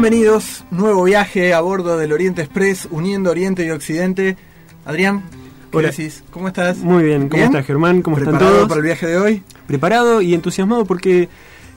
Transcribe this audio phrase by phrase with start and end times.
[0.00, 4.36] Bienvenidos, nuevo viaje a bordo del Oriente Express, uniendo Oriente y Occidente.
[4.84, 5.24] Adrián,
[5.72, 5.88] ¿qué Hola.
[5.88, 6.22] decís?
[6.30, 6.78] ¿Cómo estás?
[6.78, 8.00] Muy bien, ¿cómo estás Germán?
[8.02, 8.68] ¿Cómo están ¿Preparado todos?
[8.68, 9.42] para el viaje de hoy?
[9.66, 11.28] Preparado y entusiasmado porque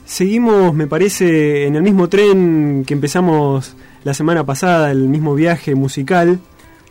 [0.06, 5.74] seguimos, me parece, en el mismo tren que empezamos la semana pasada, el mismo viaje
[5.74, 6.40] musical,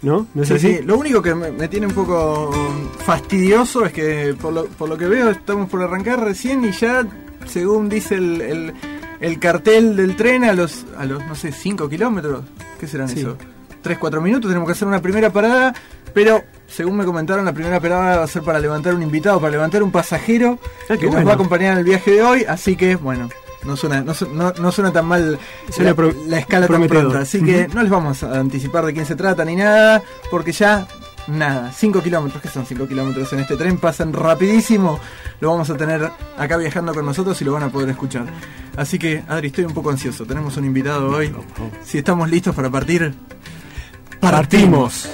[0.02, 0.26] ¿no?
[0.34, 0.76] ¿No es Sí, así?
[0.78, 0.82] sí.
[0.84, 2.50] Lo único que me, me tiene un poco
[3.06, 7.06] fastidioso es que, por lo, por lo que veo, estamos por arrancar recién y ya,
[7.46, 8.72] según dice el, el-
[9.20, 12.44] el cartel del tren, a los, a los no sé, 5 kilómetros,
[12.78, 13.20] ¿qué serán Sí.
[13.20, 13.36] eso?
[13.82, 15.74] 3, 4 minutos, tenemos que hacer una primera parada,
[16.12, 19.52] pero según me comentaron, la primera parada va a ser para levantar un invitado, para
[19.52, 22.76] levantar un pasajero Ah, que nos va a acompañar en el viaje de hoy, así
[22.76, 23.28] que, bueno.
[23.62, 25.38] No suena, no, no- no suena tan mal
[25.76, 27.02] la, escala tan prometedor.
[27.02, 30.50] pronta, así que no les vamos a anticipar de quién se trata ni nada, porque
[30.52, 30.86] ya
[31.28, 35.00] nada, 5 kilómetros, que son 5 kilómetros en este tren, pasan rapidísimo,
[35.40, 38.26] lo vamos a tener acá viajando con nosotros y lo van a poder escuchar.
[38.76, 41.34] Así que, Adri, estoy un poco ansioso, tenemos un invitado hoy,
[41.84, 43.14] si estamos listos para partir,
[44.20, 45.08] partimos.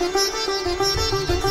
[0.00, 0.06] な
[1.44, 1.49] に?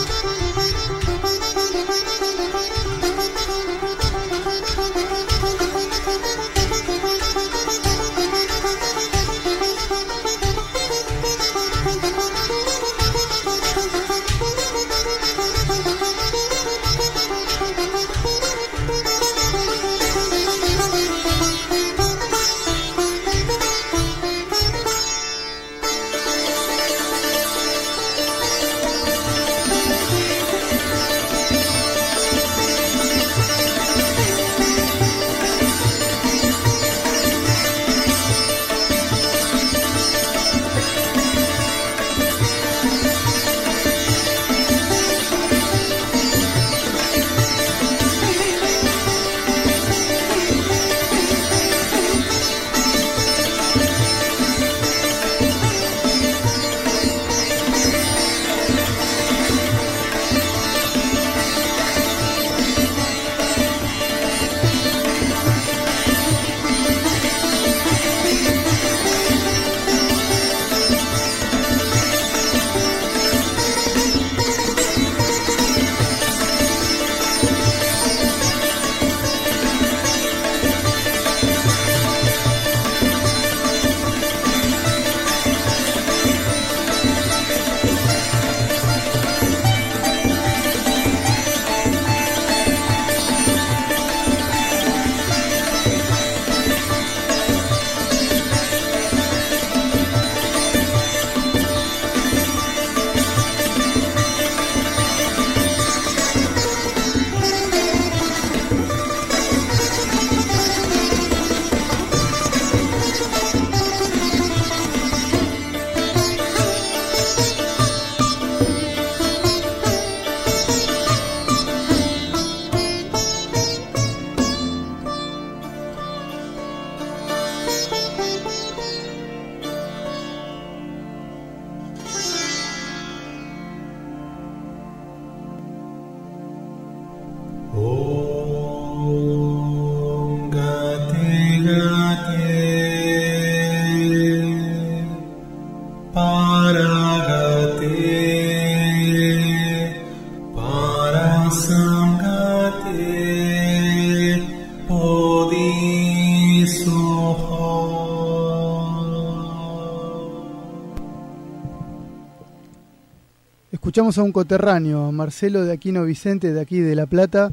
[163.99, 167.51] A un coterráneo, a Marcelo de Aquino Vicente, de aquí de La Plata,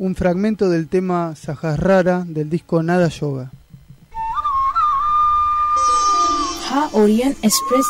[0.00, 3.52] un fragmento del tema Sahasrara del disco Nada Yoga.
[6.72, 7.86] Ha Orient Express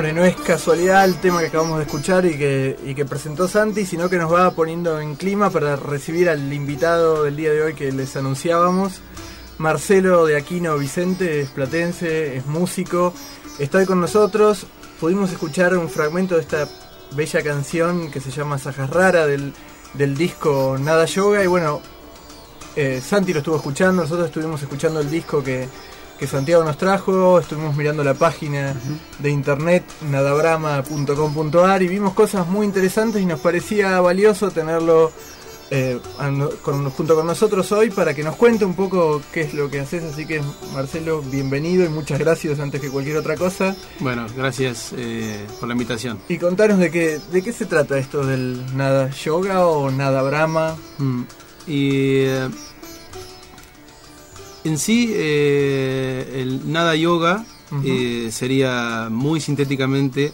[0.00, 4.08] Bueno, no es casualidad el tema que acabamos de escuchar y que, presentó Santi, sino
[4.08, 7.90] que nos va poniendo en clima para recibir al invitado del día de hoy que
[7.90, 9.00] les anunciábamos.
[9.58, 13.12] Marcelo de Aquino Vicente es platense, es músico,
[13.58, 14.68] está hoy con nosotros.
[15.00, 16.68] Pudimos escuchar un fragmento de esta
[17.16, 19.52] bella canción que se llama Sajas Rara del,
[19.94, 21.42] del disco Nada Yoga.
[21.42, 21.82] Y bueno,
[22.76, 25.66] eh, Santi lo estuvo escuchando, nosotros estuvimos escuchando el disco que,
[26.18, 28.74] que Santiago nos trajo, estuvimos mirando la página
[29.20, 35.12] de internet nadabrama.com.ar y vimos cosas muy interesantes y nos parecía valioso tenerlo
[35.70, 36.00] eh,
[36.62, 39.80] con- junto con nosotros hoy para que nos cuente un poco qué es lo que
[39.80, 40.02] haces.
[40.02, 40.42] Así que
[40.74, 43.76] Marcelo, bienvenido y muchas gracias antes que cualquier otra cosa.
[44.00, 46.18] Bueno, gracias eh, por la invitación.
[46.28, 50.76] Y contanos de qué, de qué se trata esto del nada yoga o nada brahma.
[50.98, 51.22] Mm,
[51.66, 52.48] Y eh,
[54.64, 57.44] en sí, eh, el nada yoga
[57.84, 60.32] eh, sería muy sintéticamente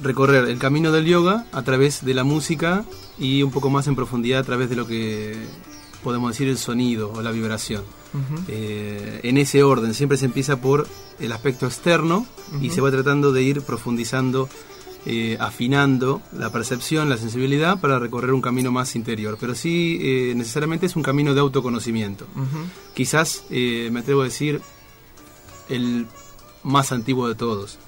[0.00, 2.84] recorrer el camino del yoga a través de la música
[3.18, 5.36] y un poco más en profundidad a través de lo que
[6.02, 7.82] podemos decir el sonido o la vibración.
[8.48, 10.86] Eh, en ese orden, siempre se empieza por
[11.18, 12.26] el aspecto externo
[12.62, 14.48] y se va tratando de ir profundizando,
[15.10, 19.38] eh, afinando la percepción, la sensibilidad para recorrer un camino más interior.
[19.40, 22.26] Pero sí, eh, necesariamente es un camino de autoconocimiento.
[22.94, 24.60] Quizás, eh, me atrevo a decir,
[25.70, 26.06] el
[26.62, 27.78] más antiguo de todos.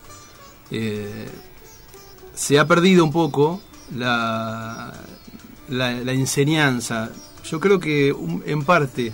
[2.34, 3.60] Se ha perdido un poco
[3.94, 4.94] la,
[5.68, 7.10] la, la enseñanza.
[7.44, 9.12] Yo creo que un- en parte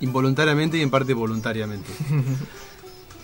[0.00, 1.90] involuntariamente y en parte voluntariamente.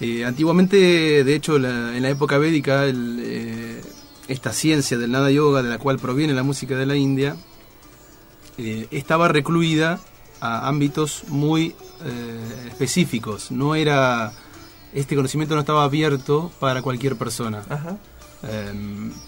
[0.01, 3.83] Eh, antiguamente, de hecho, la- en la época védica, el, eh,
[4.29, 7.37] esta ciencia del nada yoga, de la cual proviene la música de la India,
[8.59, 10.01] eh, estaba recluida
[10.41, 11.75] a ámbitos muy
[12.69, 13.51] específicos.
[13.51, 14.33] No era
[14.93, 17.97] este conocimiento no estaba abierto para cualquier persona, Ajá.
[18.45, 18.73] eh,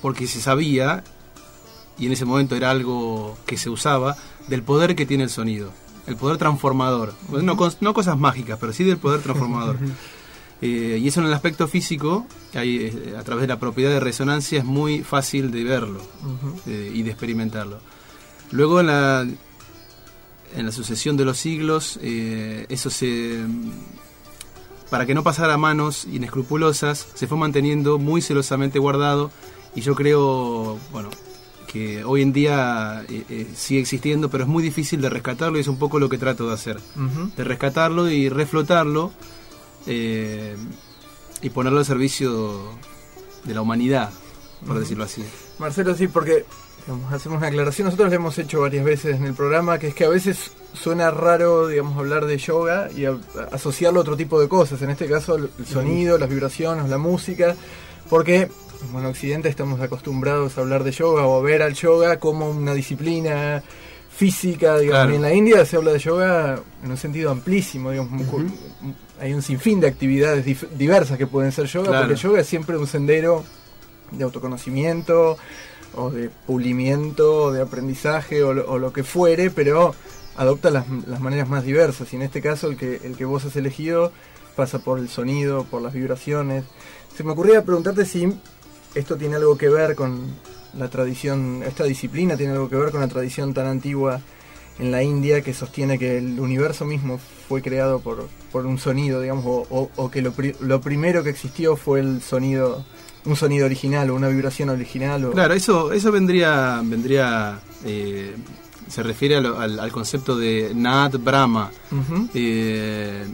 [0.00, 1.04] porque se sabía
[1.98, 4.16] y en ese momento era algo que se usaba
[4.48, 5.70] del poder que tiene el sonido,
[6.06, 7.12] el poder transformador.
[7.28, 7.56] Pues no
[7.94, 9.76] cosas mágicas, pero sí del poder transformador.
[10.60, 14.00] Eh, y eso en el aspecto físico, ahí, eh, a través de la propiedad de
[14.00, 16.60] resonancia, es muy fácil de verlo Ujú.
[16.66, 17.78] eh, y de experimentarlo.
[18.50, 19.26] Luego en la,
[20.56, 23.38] en la sucesión de los siglos, eh, eso se...
[24.90, 29.30] Para que no pasara a manos inescrupulosas, se fue manteniendo muy celosamente guardado
[29.74, 31.10] y yo creo, bueno,
[31.70, 35.60] que hoy en día eh, eh, sigue existiendo, pero es muy difícil de rescatarlo y
[35.60, 37.30] es un poco lo que trato de hacer Ujú.
[37.36, 39.12] de rescatarlo y reflotarlo
[39.86, 40.56] eh,
[41.42, 42.60] y ponerlo al servicio
[43.44, 44.10] de la humanidad,
[44.66, 45.24] por decirlo así.
[45.58, 46.44] Marcelo, sí, porque
[46.86, 47.86] digamos, hacemos una aclaración.
[47.86, 51.10] Nosotros lo hemos hecho varias veces en el programa, que es que a veces suena
[51.10, 53.18] raro, digamos, hablar de yoga y a-
[53.52, 54.82] asociarlo a otro tipo de cosas.
[54.82, 57.54] En este caso, el sonido, las vibraciones, la música,
[58.10, 58.48] porque
[58.92, 62.48] bueno, en Occidente estamos acostumbrados a hablar de yoga o a ver al yoga como
[62.50, 63.62] una disciplina
[64.18, 65.12] física, digamos, Claro.
[65.12, 68.48] y en la India se habla de yoga en un sentido amplísimo, digamos, mu-
[69.20, 70.44] hay un sinfín de actividades
[70.76, 72.06] diversas que pueden ser yoga, Claro.
[72.08, 73.44] porque yoga es siempre un sendero
[74.10, 75.36] de autoconocimiento
[75.94, 79.94] o de pulimiento o de aprendizaje o lo, o lo que fuere, pero
[80.36, 83.44] adopta las, las maneras más diversas y en este caso el que, el que vos
[83.44, 84.10] has elegido
[84.56, 86.64] pasa por el sonido, por las vibraciones.
[87.16, 88.32] Se me ocurría preguntarte si
[88.96, 90.20] esto tiene algo que ver con
[90.78, 94.20] la tradición, esta disciplina tiene algo que ver con la tradición tan antigua
[94.78, 97.18] en la India que sostiene que el universo mismo
[97.48, 101.24] fue creado por, por un sonido, digamos, o, o- o que lo, pri- lo primero
[101.24, 102.84] que existió fue el sonido,
[103.24, 105.24] un sonido original o una vibración original.
[105.24, 108.36] O, Claro, eso, eso vendría, vendría eh,
[108.88, 111.70] se refiere al, al concepto de Naat Brahma,
[112.34, 113.24] eh,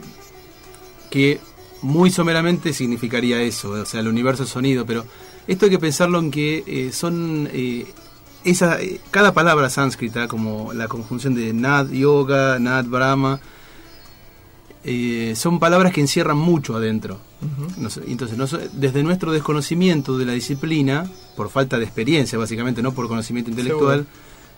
[1.09, 1.39] que
[1.81, 5.05] muy someramente significaría eso, o sea, el universo es sonido, pero
[5.47, 7.85] esto hay que pensarlo en que eh, son eh,
[8.43, 13.39] esa, eh, cada palabra sánscrita, como la conjunción de Nad Yoga, Nad Brahma,
[15.35, 17.17] son palabras que encierran mucho adentro.
[17.89, 22.83] Sé, Entonces, no sé, desde nuestro desconocimiento de la disciplina, por falta de experiencia básicamente,
[22.83, 24.05] no por conocimiento intelectual,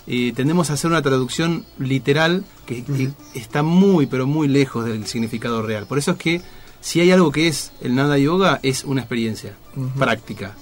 [0.06, 5.62] tendemos a hacer una traducción literal que, que está muy, pero muy lejos del significado
[5.62, 5.86] real.
[5.86, 6.42] Por eso es que
[6.82, 9.56] si hay algo que es el Nada Yoga, es una experiencia
[9.98, 10.56] práctica.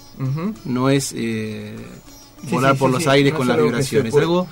[0.66, 1.76] No es eh,
[2.48, 4.14] Sí, volar sí, por sí, los aires No con las vibraciones.
[4.14, 4.48] Es algo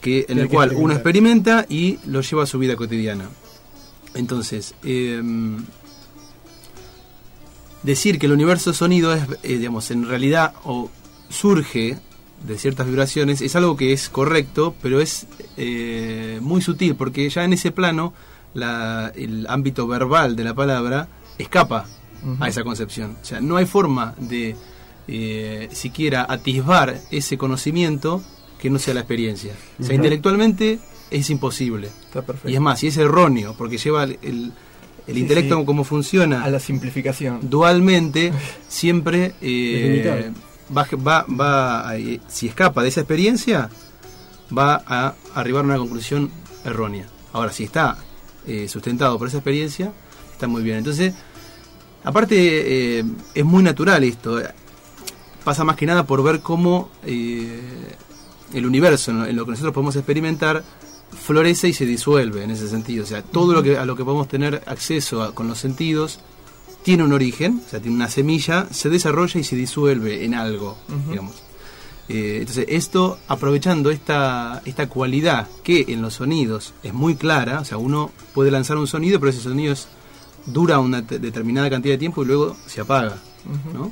[0.00, 3.28] que, en el cual uno experimenta y lo lleva a su vida cotidiana.
[4.14, 5.20] Entonces, eh,
[7.82, 10.90] decir que el universo sonido es, eh, digamos, en realidad o
[11.28, 11.98] surge
[12.46, 17.44] de ciertas vibraciones es algo que es correcto, pero es eh, muy sutil, porque ya
[17.44, 18.14] en ese plano
[18.54, 21.86] la- el ámbito verbal de la palabra escapa
[22.40, 23.16] A esa concepción.
[23.22, 24.56] O sea, no hay forma de
[25.06, 28.22] eh, siquiera atisbar ese conocimiento
[28.60, 29.54] que no sea la experiencia.
[29.80, 30.78] O sea, intelectualmente
[31.10, 31.88] es imposible.
[32.06, 32.50] Está perfecto.
[32.50, 34.52] Y es más, y es erróneo, porque lleva el, el-
[35.06, 35.64] el Sí, intelecto sí.
[35.64, 37.38] como funciona A la simplificación.
[37.48, 38.30] dualmente,
[38.68, 40.30] siempre eh,
[40.76, 43.70] va, va, va a- eh, si escapa de esa experiencia,
[44.56, 46.30] va a arribar a una conclusión
[46.64, 47.06] errónea.
[47.32, 47.96] Ahora, si está
[48.46, 49.92] eh, sustentado por esa experiencia,
[50.32, 50.76] está muy bien.
[50.78, 51.14] Entonces,
[52.08, 54.40] aparte, eh, es muy natural esto.
[55.44, 57.60] Pasa más que nada por ver cómo eh,
[58.52, 60.62] el universo, en lo- que nosotros podemos experimentar,
[61.24, 63.04] florece y se disuelve en ese sentido.
[63.04, 66.20] O sea, todo lo que, a lo que podemos tener acceso a- con los sentidos
[66.82, 70.76] tiene un origen, o sea, tiene una semilla, se desarrolla y se disuelve en algo,
[71.10, 71.34] digamos.
[72.10, 77.64] Eh, entonces, esto, aprovechando esta, esta cualidad que en los sonidos es muy clara, o
[77.66, 79.88] sea, uno puede lanzar un sonido, pero ese sonido es-
[80.46, 83.16] dura una te- determinada cantidad de tiempo y luego se apaga.
[83.74, 83.90] ¿no?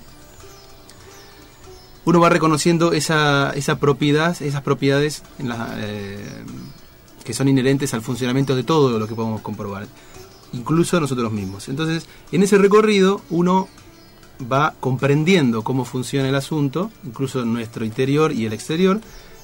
[2.05, 6.25] Uno va reconociendo esa, esa propiedad, esas propiedades en la- eh,
[7.25, 9.89] que son inherentes al funcionamiento de todo lo que podemos comprobar,
[10.53, 11.69] incluso nosotros mismos.
[11.69, 13.69] Entonces, en ese recorrido, uno
[14.53, 19.01] va comprendiendo cómo funciona el asunto, incluso en nuestro interior y el exterior,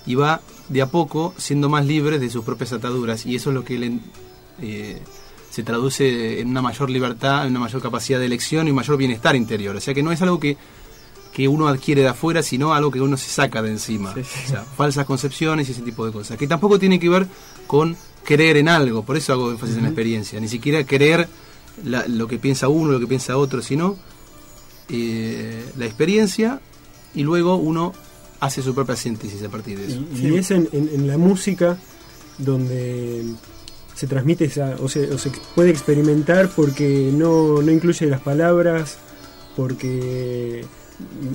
[0.06, 3.26] y va de a poco siendo más libre de sus propias ataduras.
[3.26, 3.98] Y eso es lo que le,
[4.60, 5.02] eh,
[5.52, 8.96] se traduce en una mayor libertad, en una mayor capacidad de elección y un mayor
[8.96, 9.76] bienestar interior.
[9.76, 10.56] O sea que no es algo que,
[11.34, 14.14] que uno adquiere de afuera, sino algo que uno se saca de encima.
[14.14, 14.40] Sí, sí.
[14.46, 16.38] O sea, falsas concepciones y ese tipo de cosas.
[16.38, 17.26] Que tampoco tiene que ver
[17.66, 17.94] con
[18.24, 20.40] creer en algo, por eso hago énfasis en la experiencia.
[20.40, 21.28] Ni siquiera creer
[21.84, 23.96] la- lo que piensa uno, lo que piensa otro, sino
[24.88, 26.60] eh, la experiencia
[27.14, 27.92] y luego uno
[28.40, 30.00] hace su propia síntesis a partir de eso.
[30.16, 31.76] Y, y es en, en- en la música
[32.38, 33.24] donde
[33.94, 38.96] se transmite esa, o, se, o se puede experimentar porque no, no incluye las palabras,
[39.56, 40.64] porque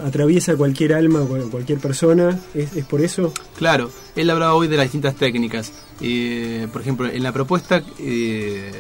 [0.04, 2.40] atraviesa cualquier alma o cual- cualquier persona.
[2.54, 3.34] ¿Es, es por eso?
[3.58, 5.72] Claro, él hablaba hoy de las distintas técnicas.
[6.02, 8.72] Eh, por ejemplo, en la propuesta eh,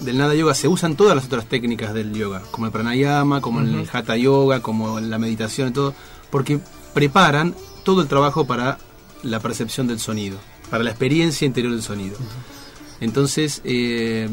[0.00, 3.60] del Nada Yoga se usan todas las otras técnicas del yoga, como el pranayama, como
[3.60, 3.88] el Ujú.
[3.96, 5.94] hatha yoga, como la meditación y todo,
[6.30, 6.58] porque
[6.94, 7.54] preparan
[7.84, 8.78] todo el trabajo para
[9.22, 10.38] la percepción del sonido,
[10.72, 12.16] para la experiencia interior del sonido.
[12.98, 14.26] Entonces, eh,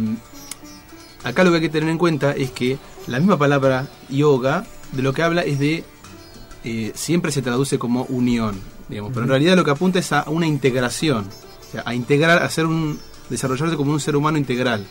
[1.25, 2.77] acá lo que hay que tener en cuenta es que
[3.08, 5.84] la misma palabra yoga de lo que habla es de
[6.63, 10.29] eh, siempre se traduce como unión, digamos, pero en realidad lo que apunta es a
[10.29, 11.25] una integración,
[11.67, 12.98] o sea, a integrar, a ser un
[13.29, 14.88] desarrollarse como un ser humano integral.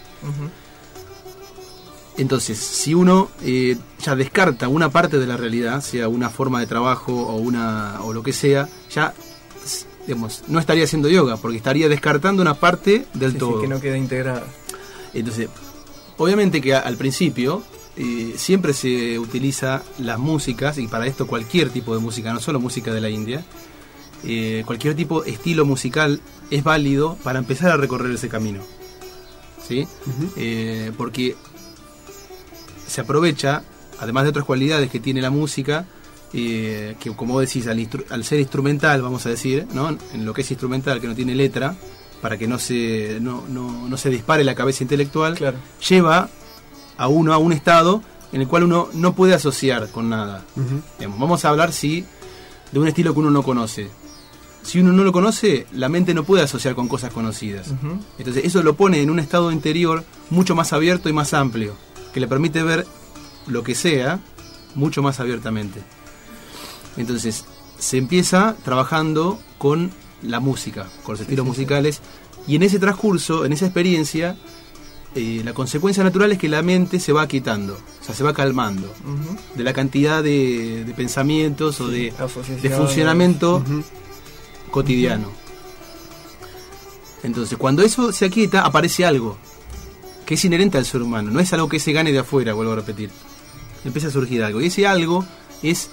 [2.18, 6.66] Entonces, si uno eh, ya descarta una parte de la realidad, sea una forma de
[6.66, 9.14] trabajo o una o lo que sea, ya
[10.08, 13.60] digamos, no estaría haciendo yoga, porque estaría descartando una parte del Sí, sí, todo.
[13.60, 14.42] que no queda integrada.
[15.12, 15.50] Entonces,
[16.16, 17.62] obviamente que al principio
[17.96, 22.58] eh, siempre se utiliza las músicas, y para esto cualquier tipo de música, no solo
[22.58, 23.44] música de la India,
[24.24, 28.62] eh, cualquier tipo estilo musical es válido para empezar a recorrer ese camino.
[29.68, 29.86] ¿Sí?
[30.36, 31.36] Eh, porque
[32.86, 33.62] se aprovecha,
[34.00, 35.84] además de otras cualidades que tiene la música,
[36.32, 39.88] eh, que como decís, al, al ser instrumental, vamos a decir, ¿no?
[40.12, 41.74] en lo que es instrumental, que no tiene letra,
[42.20, 45.58] para que no se, no, no, no se dispare la cabeza intelectual, Claro.
[45.88, 46.28] lleva
[46.96, 50.44] a uno a un estado en el cual uno no puede asociar con nada.
[50.98, 52.04] Digamos, vamos a hablar sí
[52.72, 53.88] de un estilo que uno no conoce.
[54.62, 57.72] Si uno no lo conoce, la mente no puede asociar con cosas conocidas.
[58.18, 61.74] Entonces eso lo pone en un estado interior mucho más abierto y más amplio,
[62.12, 62.84] que le permite ver
[63.46, 64.18] lo que sea
[64.74, 65.80] mucho más abiertamente.
[66.98, 67.44] Entonces
[67.78, 69.90] se empieza trabajando con
[70.22, 72.00] la música, con los estilos musicales,
[72.46, 74.36] y en ese transcurso, en esa experiencia,
[75.14, 78.32] eh, la consecuencia natural es que la mente se va quitando, o sea, se va
[78.32, 78.92] calmando.
[79.54, 82.12] De la cantidad de, de pensamientos o de,
[82.76, 83.62] funcionamiento
[84.70, 85.28] cotidiano.
[87.22, 89.38] Entonces, cuando eso se aquieta, aparece algo
[90.24, 92.72] que es inherente al ser humano, no es algo que se gane de afuera, vuelvo
[92.72, 93.10] a repetir.
[93.84, 95.24] Empieza a surgir algo, y ese algo
[95.62, 95.90] es.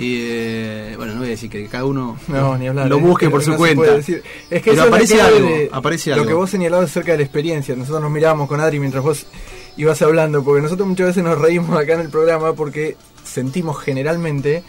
[0.00, 2.88] Eh, bueno, no voy a decir que cada uno No, ni hablar.
[2.88, 3.94] lo busque por su no cuenta.
[3.96, 4.22] decir.
[4.50, 7.12] Es que Pero eso es aparece clave algo, de aparece Lo que vos señalabas acerca
[7.12, 7.74] de la experiencia.
[7.76, 9.26] Nosotros nos mirábamos con Adri mientras vos
[9.76, 14.62] ibas hablando, porque nosotros muchas veces nos reímos acá en el programa porque sentimos generalmente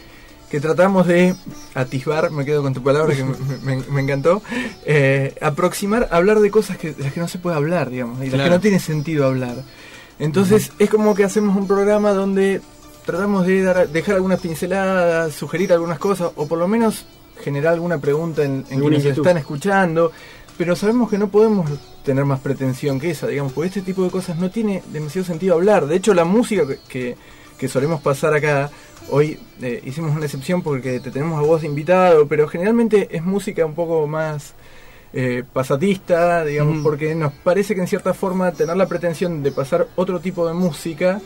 [0.51, 1.35] que tratamos de
[1.75, 3.35] atisbar, me quedo con tu palabra que me,
[3.77, 4.41] me- me encantó,
[4.85, 8.29] eh, aproximar, hablar de cosas que, de las que no se puede hablar, digamos, y
[8.31, 9.63] las que no tiene sentido hablar.
[10.17, 12.61] Entonces es como que hacemos un programa donde
[13.09, 17.05] tratamos de dar- dejar algunas pinceladas, sugerir algunas cosas, o por lo menos
[17.43, 20.11] generar alguna pregunta en, en quienes están escuchando,
[20.57, 21.69] pero sabemos que no podemos
[22.03, 25.55] tener más pretensión que esa, digamos, porque este tipo de cosas no tiene demasiado sentido
[25.55, 25.87] hablar.
[25.87, 27.15] De hecho, la música que, que,
[27.57, 28.69] que solemos pasar acá,
[29.09, 33.23] hoy eh, hicimos una excepción porque te tenemos a vos de invitado, pero generalmente es
[33.23, 34.53] música un poco más
[35.13, 36.83] eh, pasatista, digamos, Mm.
[36.83, 40.53] porque nos parece que en cierta forma tener la pretensión de pasar otro tipo de
[40.53, 41.21] música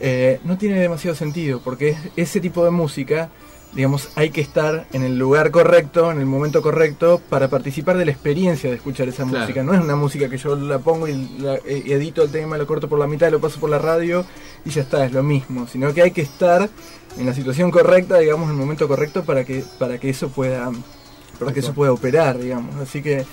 [0.00, 3.30] eh, no tiene demasiado sentido, porque es- ese tipo de música,
[3.72, 8.04] digamos, hay que estar en el lugar correcto, en el momento correcto, para participar de
[8.06, 9.40] la experiencia de escuchar esa Claro.
[9.40, 9.62] música.
[9.62, 12.66] No es una música que yo la pongo y la- eh, edito el tema, lo
[12.66, 14.24] corto por la mitad, lo paso por la radio
[14.64, 16.68] y ya está, es lo mismo, sino que hay que estar
[17.18, 20.70] en la situación correcta, digamos, en el momento correcto para que, para que eso pueda
[21.38, 22.76] para que eso pueda operar, digamos.
[22.76, 23.26] Así que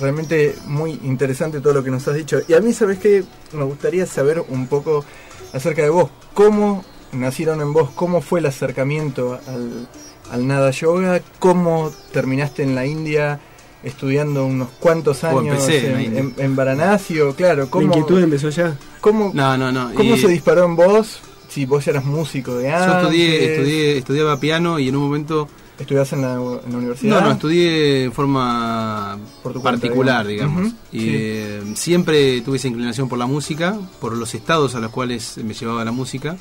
[0.00, 2.40] realmente muy interesante todo lo que nos has dicho.
[2.46, 3.24] Y a mí, ¿sabes qué?
[3.52, 5.04] Me gustaría saber un poco
[5.52, 6.10] acerca de vos.
[6.34, 7.90] ¿Cómo nacieron en vos?
[7.94, 9.88] ¿Cómo fue el acercamiento al,
[10.30, 11.20] al Nada Yoga?
[11.38, 13.40] ¿Cómo terminaste en la India
[13.82, 16.20] estudiando unos cuantos O años empecé en la en, India.
[16.20, 17.20] en- en Varanasi?
[17.20, 18.76] O, claro, La ¿cómo, inquietud empezó ya.
[19.00, 19.92] cómo, No, no, no.
[19.94, 21.20] cómo y se disparó en vos?
[21.48, 22.96] Si vos ya eras músico de yo antes.
[23.02, 25.48] estudié, estudié, estudiaba piano y en un momento
[25.82, 27.20] ¿Estudiás en la, en la universidad?
[27.20, 30.72] No, no, estudié en forma Por tu cuenta, particular, digamos.
[30.92, 31.06] Y, sí.
[31.10, 35.54] eh, siempre tuve esa inclinación por la música, por los estados a los cuales me
[35.54, 36.36] llevaba la música.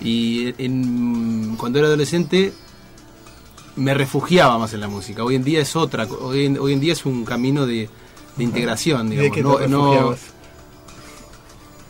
[0.00, 2.52] Y en- cuando era adolescente
[3.76, 5.24] me refugiaba más en la música.
[5.24, 7.88] Hoy en día es otra, hoy en, hoy en día es un camino de,
[8.36, 9.34] de integración, ¿Y ¿De digamos.
[9.36, 10.20] qué no, no- refugiabas?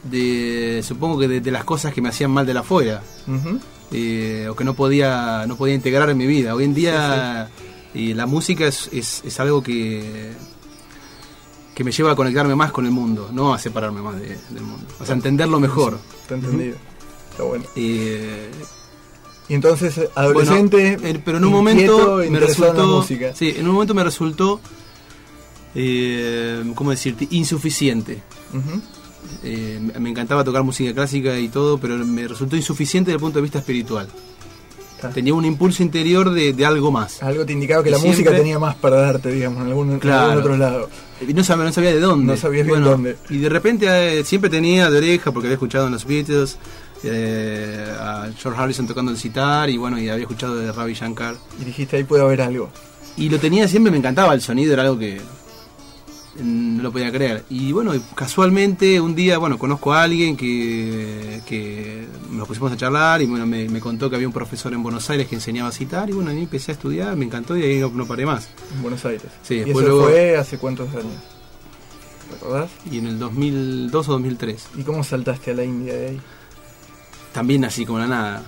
[0.05, 3.03] de, supongo que de, de las cosas que me hacían mal de la afuera.
[3.27, 3.59] Ujú.
[3.93, 6.55] Eh, o que no podía no podía integrar en mi vida.
[6.55, 7.49] Hoy en día
[7.95, 10.33] la música es, es, es algo que
[11.75, 14.63] que me lleva a conectarme más con el mundo, no a separarme más de- del
[14.65, 15.99] mundo, o sea, entenderlo mejor.
[16.23, 16.77] Está entendido.
[17.31, 17.65] Está bueno.
[17.77, 18.51] Eh,
[19.49, 20.97] Y entonces, eh, adolescente.
[21.01, 23.03] bueno, pero en un momento me en resultó,
[23.35, 24.61] sí, en un momento me resultó,
[26.75, 27.29] ¿cómo decirte?
[27.31, 28.23] Insuficiente.
[28.53, 28.83] Ujú.
[29.45, 33.39] Eh, me encantaba tocar música clásica y todo, pero me resultó insuficiente desde el punto
[33.39, 34.09] de vista espiritual.
[34.97, 35.11] Está.
[35.11, 37.23] Tenía un impulso interior de, de algo más.
[37.23, 40.11] Algo te indicaba que la Siempre- música tenía más para darte, digamos, en algún, en
[40.11, 40.91] algún otro lado.
[41.27, 42.27] Y no sabía, no sabía de dónde.
[42.33, 43.17] No sabías bien Bueno, dónde.
[43.31, 43.87] Y de repente
[44.19, 46.59] eh, siempre tenía de oreja, porque había escuchado en los Beatles
[47.05, 51.37] eh, a George Harrison tocando el sitar, y bueno, y había escuchado de Ravi Shankar.
[51.61, 52.71] Y dijiste, ahí puede haber algo.
[53.17, 55.21] Y lo tenía siempre, me encantaba el sonido, era algo que
[56.43, 57.45] no lo podía creer.
[57.51, 63.21] Y bueno, casualmente un día, bueno, conozco a alguien que, que nos pusimos a charlar
[63.23, 65.73] y bueno, me, me contó que había un profesor en Buenos Aires que enseñaba a
[65.73, 68.49] citar y bueno, ahí empecé a estudiar, me encantó y ahí no, no paré más.
[68.75, 69.27] En Buenos Aires.
[69.43, 71.07] Sí, ¿Y eso luego- fue hace cuántos años?
[72.33, 72.71] ¿Recordás?
[72.91, 74.67] Y en el 2002 o 2003.
[74.77, 76.21] ¿Y cómo saltaste a la India de ahí?
[77.33, 78.43] También así como la nada.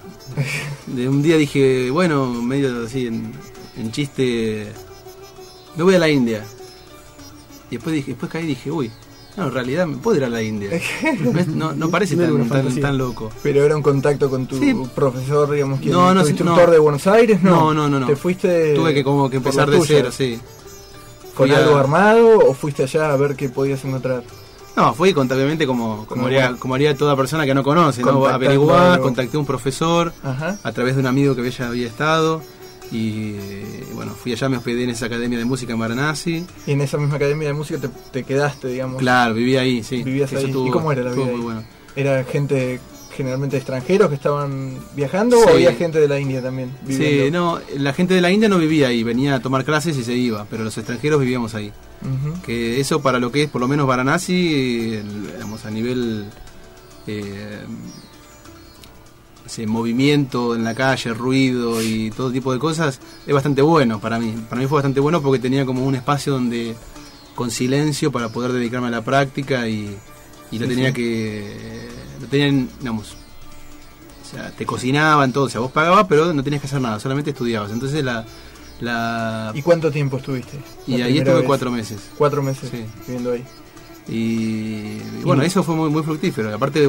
[0.86, 3.32] De un día dije, bueno, medio así en,
[3.76, 4.66] en chiste,
[5.76, 6.44] me voy a la India.
[7.70, 8.90] Y después dije, después caí y dije, uy,
[9.36, 10.70] no, en realidad me puedo ir a la India.
[11.54, 13.30] No, no, parece No tan, tan, loco.
[13.42, 14.74] Pero era un contacto con tu Sí.
[14.94, 15.92] profesor, digamos, ¿quién?
[15.92, 17.42] No, no, ¿Tu sí, instructor de Buenos Aires?
[17.42, 18.06] No, No, no, no.
[18.06, 19.88] ¿Te fuiste Tuve que como que empezar de tuya?
[19.88, 20.38] cero, sí.
[21.34, 24.24] ¿Con Fui a- algo armado o fuiste allá a ver qué podías encontrar?
[24.76, 28.24] No, fui contablemente como, como, haría, como haría toda persona que no conoce, ¿no?
[28.26, 30.58] Averiguar, contacté a un profesor Ajá.
[30.62, 32.40] a través de un amigo que ya había estado.
[32.92, 33.34] Y
[33.94, 36.44] bueno, fui allá, me hospedé en esa academia de música en Varanasi.
[36.66, 38.98] Y en esa misma academia de música te, te quedaste, digamos.
[38.98, 40.02] Claro, viví ahí, sí.
[40.02, 40.50] Vivías ahí.
[40.50, 41.40] ¿Y cómo era la vida muy ahí?
[41.40, 41.64] bueno.
[41.96, 42.80] ¿Era gente
[43.16, 45.44] generalmente extranjeros que estaban viajando Sí.
[45.46, 46.70] o había gente de la India también?
[46.88, 50.04] Sí, no, la gente de la India no vivía ahí, venía a tomar clases y
[50.04, 51.72] se iba, pero los extranjeros vivíamos ahí.
[52.46, 55.00] Que eso para lo que es por lo menos Varanasi,
[55.32, 56.24] digamos, a nivel
[57.06, 57.58] eh,
[59.50, 64.18] ese movimiento en la calle, ruido y todo tipo de cosas, es bastante bueno para
[64.20, 64.32] mí.
[64.48, 66.76] Para mí fue bastante bueno porque tenía como un espacio donde
[67.34, 69.96] con silencio para poder dedicarme a la práctica y,
[70.52, 70.94] y lo Sí, tenía sí.
[70.94, 71.88] que.
[72.20, 73.16] Lo tenían, digamos.
[74.24, 77.00] O sea, te cocinaban todo, o sea, vos pagabas, pero no tenías que hacer nada,
[77.00, 77.72] solamente estudiabas.
[77.72, 78.24] Entonces la.
[78.80, 80.58] la ¿Y cuánto tiempo estuviste?
[80.86, 81.44] y ahí estuve vez.
[81.44, 81.98] cuatro meses.
[82.16, 82.84] Cuatro meses Sí.
[83.06, 83.44] viviendo ahí.
[84.08, 86.54] Y, y bueno, eso fue muy, muy fructífero.
[86.54, 86.88] Aparte,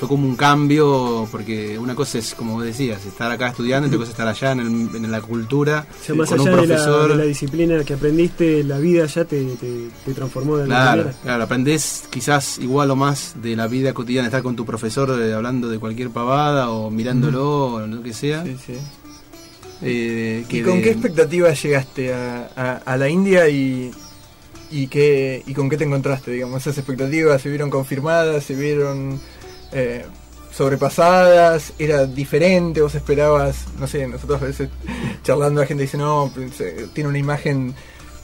[0.00, 3.98] fue como un cambio, porque una cosa es, como vos decías, estar acá estudiando, otra
[3.98, 6.56] cosa es estar allá en, el- en la cultura, O sea, más con allá un
[6.56, 7.10] de la, profesor.
[7.10, 11.02] de la disciplina que aprendiste, la vida ya te, te, te transformó de alguna Claro,
[11.02, 11.18] manera.
[11.22, 15.34] claro, aprendés quizás igual o más de la vida cotidiana, estar con tu profesor eh,
[15.34, 18.42] hablando de cualquier pavada o mirándolo o lo que sea.
[18.44, 18.72] Sí, sí.
[19.82, 23.90] eh, que ¿Y con de- qué expectativas llegaste a, a- a la India y,
[24.70, 26.30] y, qué, y con qué te encontraste?
[26.30, 29.20] Digamos, esas expectativas se vieron confirmadas, se vieron
[29.72, 30.04] eh,
[30.52, 34.68] sobrepasadas, era diferente, vos esperabas, no sé, nosotros a veces
[35.22, 37.74] charlando la gente dice, no, pues, eh, tiene una imagen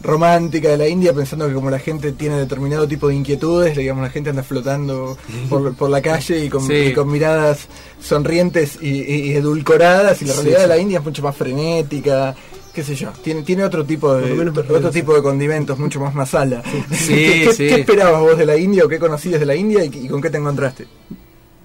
[0.02, 4.02] romántica de la India pensando que como la gente tiene determinado tipo de inquietudes, digamos,
[4.04, 5.16] la gente anda flotando
[5.48, 6.74] por, por la calle y con, Sí.
[6.74, 7.66] y con miradas
[8.00, 12.34] sonrientes y, edulcoradas y la Sí, realidad de la India es mucho más frenética,
[12.74, 16.14] qué sé yo, tiene, tiene otro tipo de menos otro tipo de condimentos, mucho más
[16.14, 16.62] masala.
[16.62, 17.66] ¿Qué, qué- sí.
[17.68, 20.20] qué esperabas vos de la India o qué conocías de la India y, y con
[20.20, 20.86] qué te encontraste?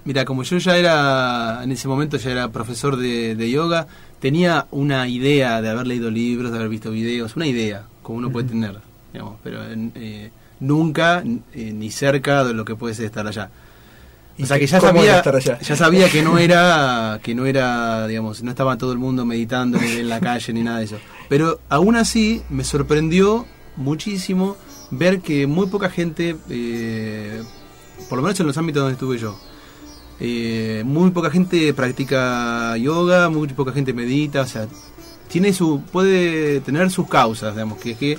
[0.04, 3.86] Mira, como yo ya era, en ese momento ya era profesor de, de yoga,
[4.18, 8.30] tenía una idea de haber leído libros, de haber visto videos, una idea, como uno
[8.30, 8.78] puede tener,
[9.12, 11.22] digamos, pero eh, nunca
[11.54, 13.50] eh, ni cerca de lo que puede ser estar allá.
[14.38, 15.22] ¿Y O sea que ya sabía,
[15.60, 19.78] ya sabía que no era, que no era, digamos, no estaba todo el mundo meditando
[19.78, 20.98] en la calle ni nada de eso.
[21.28, 24.56] Pero aún así me sorprendió muchísimo
[24.90, 27.42] ver que muy poca gente, eh,
[28.08, 29.38] por lo menos en los ámbitos donde estuve yo,
[30.20, 34.68] eh, muy poca gente practica yoga, muy poca gente medita, o sea,
[35.28, 38.18] tiene su, puede tener sus causas, digamos, que es que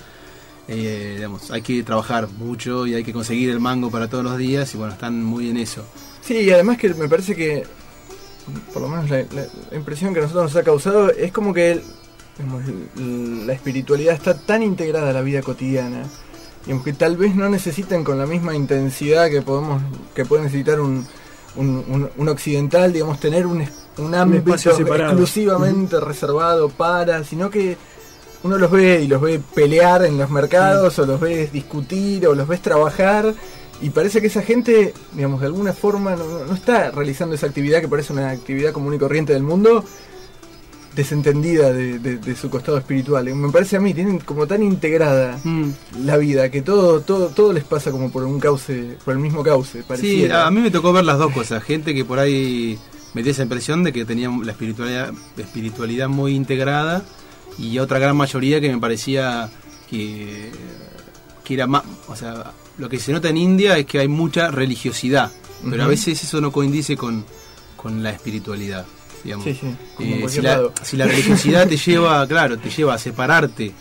[0.68, 4.38] eh, digamos, hay que trabajar mucho y hay que conseguir el mango para todos los
[4.38, 5.86] días y bueno, están muy en eso.
[6.22, 7.64] Sí, y además que me parece que,
[8.72, 9.26] por lo menos la,
[9.76, 11.82] impresión que a nosotros nos ha causado, es como que
[13.46, 16.06] la espiritualidad está tan integrada a la vida cotidiana,
[16.66, 19.82] digamos, que tal vez no necesitan con la misma intensidad que podemos
[20.16, 21.06] que puede necesitar un,
[21.56, 23.64] un, un- un occidental, digamos, tener un,
[23.98, 24.52] un ámbito
[25.12, 27.78] exclusivamente reservado para, sino que
[28.44, 32.36] uno los ve y los ve pelear en los mercados, o los ves discutir, o
[32.36, 33.34] los ves trabajar,
[33.82, 37.82] y parece que esa gente, digamos, de alguna forma no- no está realizando esa actividad
[37.82, 39.84] que parece una actividad común y corriente del mundo,
[40.96, 43.26] desentendida de, de- de su costado espiritual.
[43.36, 45.40] Me parece a mí, tienen como tan integrada
[46.04, 49.44] la vida, que todo, todo, todo les pasa como por un cauce, por el mismo
[49.44, 50.46] cauce, Sí, pareciera.
[50.48, 51.64] a mí me tocó ver las dos cosas.
[51.64, 52.78] Gente que por ahí
[53.14, 57.04] me dio esa impresión de que tenía la espiritualidad, espiritualidad muy integrada
[57.58, 59.50] y otra gran mayoría que me parecía
[59.90, 60.52] que,
[61.44, 61.84] que era más...
[62.08, 65.32] O sea, lo que se nota en India es que hay mucha religiosidad,
[65.70, 67.24] pero a veces eso no coincide con,
[67.78, 68.86] con la espiritualidad.
[69.24, 69.46] Digamos.
[69.46, 69.68] Sí, sí,
[70.00, 73.72] Eh, si, la, si la religiosidad te lleva, claro, te lleva a separarte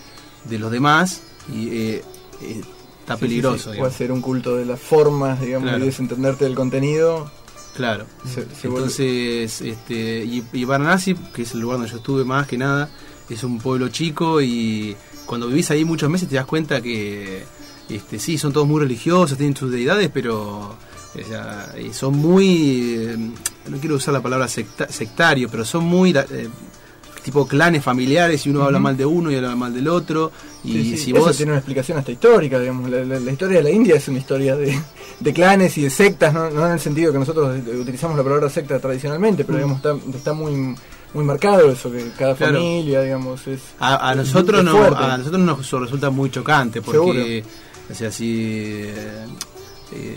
[0.44, 2.02] de los demás y eh,
[2.42, 2.60] eh,
[3.00, 3.72] está peligroso.
[3.76, 5.82] Puede ser un culto de las formas, digamos, Claro.
[5.84, 7.30] y desentenderte del contenido.
[7.74, 8.06] Claro.
[8.24, 12.24] Se- se vuelve- Entonces, este, y, y Varanasi, que es el lugar donde yo estuve
[12.24, 12.90] más que nada,
[13.30, 14.94] es un pueblo chico y
[15.26, 17.44] cuando vivís ahí muchos meses te das cuenta que,
[17.88, 20.76] este, sí, son todos muy religiosos, tienen sus deidades, pero
[21.14, 23.16] o sea, y son muy, eh,
[23.68, 26.48] no quiero usar la palabra secta- sectario, pero son muy eh,
[27.24, 30.32] tipo clanes familiares y uno habla mal de uno y habla mal del otro
[30.64, 32.90] y Sí, sí, si eso vos tiene una explicación hasta histórica, digamos.
[32.90, 34.76] La, la- la historia de la India es una historia de,
[35.20, 36.50] de clanes y de sectas, ¿no?
[36.50, 40.32] no en el sentido que nosotros utilizamos la palabra secta tradicionalmente, pero digamos está, está
[40.32, 40.74] muy
[41.14, 42.36] muy marcado eso, que cada Mm.
[42.38, 42.54] Claro.
[42.58, 43.60] familia, digamos, es...
[43.78, 44.96] A, nosotros es no, fuerte.
[45.04, 47.44] a nosotros nos resulta muy chocante porque,
[47.90, 48.94] o sea, si, eh,
[49.92, 50.16] eh,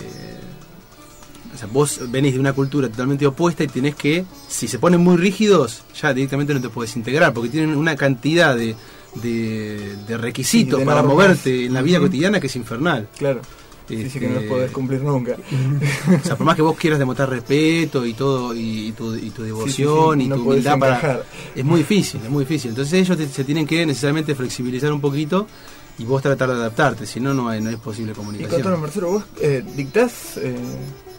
[1.56, 5.02] o sea, vos venís de una cultura totalmente opuesta y tenés que, si se ponen
[5.02, 8.76] muy rígidos, ya directamente no te puedes integrar porque tienen una cantidad de,
[9.22, 11.14] de, de requisitos Sí, de para normas.
[11.28, 13.08] moverte en la vida cotidiana que es infernal.
[13.18, 13.42] Claro,
[13.88, 15.38] sí, sí que no los Este, podés cumplir nunca.
[16.24, 19.30] O sea, por más que vos quieras demostrar respeto y todo, y, y tu, y
[19.32, 21.24] tu devoción Sí, sí, sí, y tu podés humildad para.
[21.56, 22.70] Es muy difícil, es muy difícil.
[22.70, 25.48] Entonces ellos te- se tienen que necesariamente flexibilizar un poquito
[25.98, 28.52] y vos tratar de adaptarte, si no, no, hay- no es posible Y comunicación.
[28.62, 30.54] contanos, Marcelo, vos eh, dictás, eh,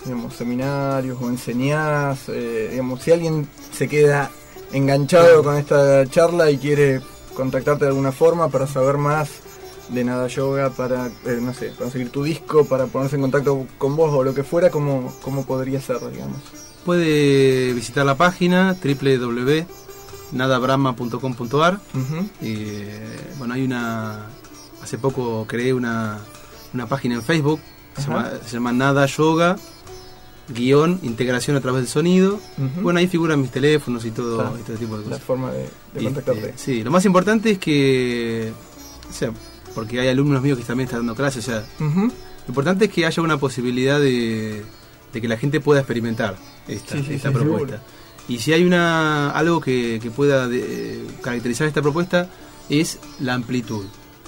[0.04, 4.30] digamos, seminarios o enseñás, eh, digamos, si alguien se queda
[4.72, 7.00] enganchado con esta charla y quiere
[7.34, 9.28] contactarte de alguna forma para saber más
[9.88, 13.94] de nada yoga, para, eh, no sé, conseguir tu disco, para ponerse en contacto con
[13.94, 16.38] vos o lo que fuera, ¿cómo, cómo podría ser, digamos?
[16.84, 22.28] Puede visitar la página www.nadabrahma.com.ar Ujú.
[22.42, 24.26] Eh, bueno, hay una.
[24.82, 26.18] Hace poco creé una,
[26.74, 27.60] una página en Facebook
[27.96, 28.10] Se Ajá.
[28.12, 29.56] llama, se llama Nada Yoga,
[30.48, 32.38] guion, integración a través del sonido.
[32.82, 34.56] Bueno, ahí figuran mis teléfonos y todo Claro.
[34.56, 35.24] este tipo de La cosas.
[35.24, 36.52] forma de, de Este, contactarte.
[36.56, 38.52] sí, lo más importante es que,
[39.08, 39.32] o sea,
[39.74, 42.10] porque hay alumnos míos que también están dando clases, o sea, lo
[42.48, 44.62] importante es que haya una posibilidad de,
[45.12, 46.36] de que la gente pueda experimentar
[46.68, 47.82] esta, Sí, sí, esta sí, propuesta.
[48.28, 52.28] Y si hay una algo que, que pueda de- caracterizar esta propuesta
[52.68, 53.84] es la amplitud,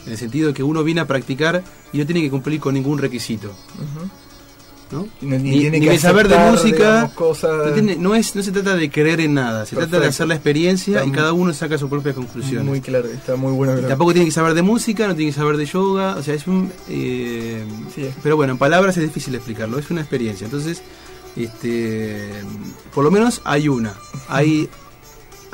[0.07, 2.75] en el sentido de que uno viene a practicar y no tiene que cumplir con
[2.75, 3.49] ningún requisito.
[3.49, 4.28] ¿no?
[4.91, 8.35] No- ni Ni, tiene ni que de saber de música, digamos, no, tiene- no es,
[8.35, 11.13] no se trata de creer en nada, se trata de hacer la experiencia Está y
[11.13, 12.65] cada uno saca sus propias conclusiones.
[12.67, 13.75] Muy claro, está muy bueno.
[13.87, 16.47] Tampoco tiene que saber de música, no tiene que saber de yoga, o sea, es
[16.47, 16.73] un...
[16.89, 17.63] eh,
[17.95, 20.45] Sí, pero bueno, en palabras es difícil explicarlo, es una experiencia.
[20.47, 20.83] Entonces,
[21.37, 22.31] este,
[22.95, 23.95] por lo menos hay una.
[24.29, 24.69] Hay,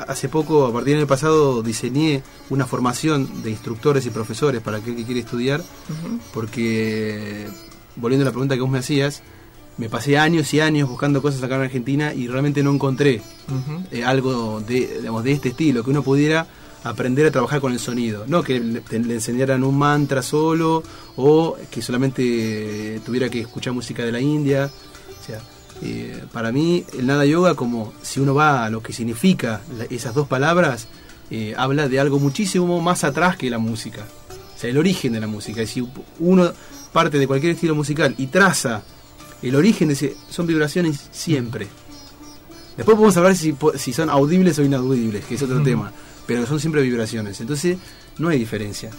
[0.07, 4.77] hace poco, a partir del año pasado, diseñé una formación de instructores y profesores para
[4.77, 5.61] aquel que quiere estudiar,
[6.33, 7.47] porque,
[7.95, 9.21] volviendo a la pregunta que vos me hacías,
[9.77, 13.21] me pasé años y años buscando cosas acá en Argentina y realmente no encontré
[13.91, 16.47] eh, algo de, digamos, de este estilo, que uno pudiera
[16.83, 20.83] aprender a trabajar con el sonido, no que le, le enseñaran un mantra solo
[21.17, 24.69] o que solamente tuviera que escuchar música de la India.
[25.21, 25.41] O sea,
[25.81, 29.85] eh, para mí el nada yoga, como si uno va a lo que significa la-
[29.85, 30.87] esas dos palabras,
[31.31, 34.05] eh, habla de algo muchísimo más atrás que la música.
[34.55, 35.61] O sea, el origen de la música.
[35.63, 35.85] Y si
[36.19, 36.51] uno
[36.95, 38.81] parte de cualquier estilo musical y traza
[39.41, 41.67] el origen de ese, son vibraciones siempre.
[42.77, 45.91] Después podemos hablar si, si son audibles o inaudibles, que es otro tema.
[46.25, 47.39] Pero son siempre vibraciones.
[47.41, 47.77] Entonces,
[48.17, 48.89] no hay diferencia.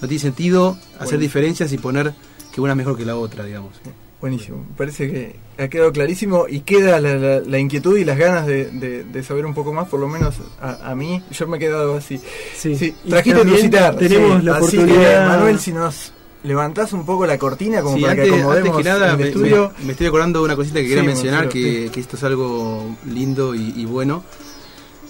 [0.00, 2.14] No tiene sentido hacer diferencias y poner
[2.54, 3.72] que una es mejor que la otra, digamos.
[4.18, 8.16] Buenísimo, me parece que ha quedado clarísimo y queda la, la- la inquietud y las
[8.16, 11.46] ganas de, de- de saber un poco más, por lo menos a, a mí, yo
[11.46, 12.18] me he quedado así.
[12.56, 13.94] Sí, Sí, trajiste también citar.
[13.96, 15.28] Tenemos sí, la así que, oportunidad.
[15.28, 16.12] Manuel, si nos
[16.46, 19.18] levantás un poco la cortina como Sí, para antes, que acomodemos antes que nada, el
[19.18, 19.72] me, estudio.
[19.78, 23.54] me- me estoy acordando de una cosita que quería mencionar, que, esto es algo lindo
[23.54, 24.24] y, y bueno.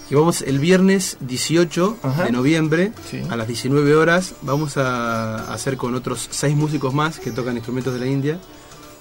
[0.09, 2.25] Que vamos el viernes 18 Ajá.
[2.27, 3.21] de noviembre Sí.
[3.29, 4.35] a las 19 horas.
[4.43, 8.41] Vamos a hacer con otros seis músicos más que tocan instrumentos de la India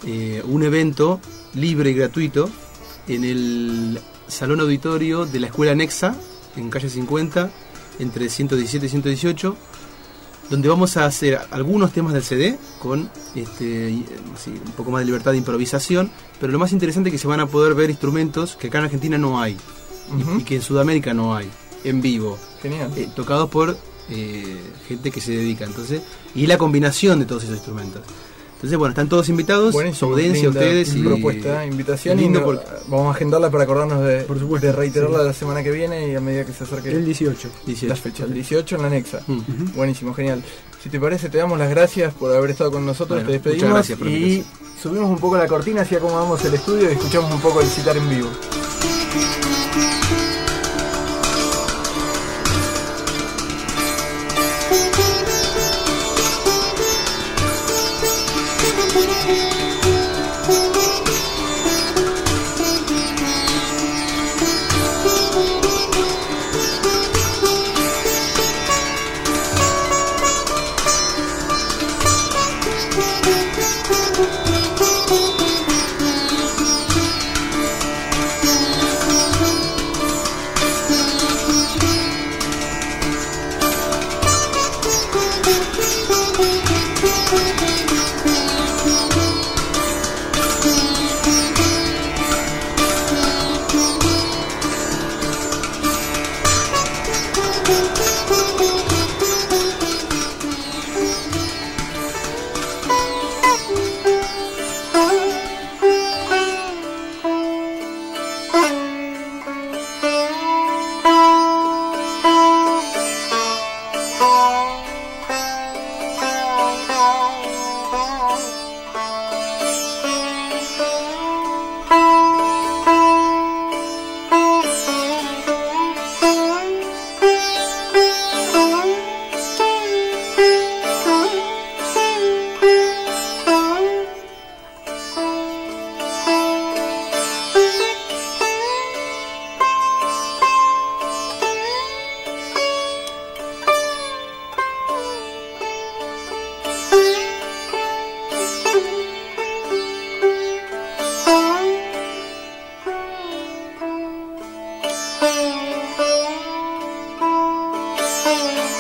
[0.06, 1.20] eh, un evento
[1.54, 2.50] libre y gratuito
[3.08, 6.16] en el salón auditorio de la escuela Nexa,
[6.58, 7.52] en calle 50,
[8.00, 9.56] entre 117 y 118
[10.50, 15.32] donde vamos a hacer algunos temas del CD con este, un poco más de libertad
[15.32, 18.68] de improvisación, pero lo más interesante es que se van a poder ver instrumentos que
[18.68, 19.58] acá en Argentina no hay
[20.38, 21.50] y, que en Sudamérica no hay,
[21.84, 22.92] en vivo, Genial.
[22.96, 23.78] eh, tocados por
[24.10, 26.02] eh, gente que se dedica, entonces
[26.36, 28.02] y la combinación de todos esos instrumentos.
[28.56, 32.46] Entonces, bueno, están todos invitados, Buenísimo, audiencia linda ustedes y propuesta, invitación lindo y no-
[32.46, 35.26] porque- vamos a agendarla para acordarnos de, Por supuesto, de reiterarla sí.
[35.26, 37.50] la semana que viene y a medida que se acerque El 18.
[37.66, 37.88] 18.
[37.94, 39.22] la fecha, el 18 en la Nexa.
[39.28, 39.76] Mm.
[39.76, 40.42] Buenísimo, genial.
[40.82, 43.64] Si te parece, te damos las gracias por haber estado con nosotros, Bueno, te despedimos
[43.70, 44.46] muchas gracias por y
[44.82, 47.98] subimos un poco la cortina, así acomodamos el estudio y escuchamos un poco el citar
[47.98, 48.30] en vivo.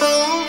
[0.05, 0.44] home.